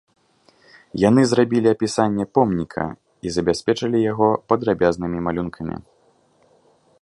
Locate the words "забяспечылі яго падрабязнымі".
3.37-5.19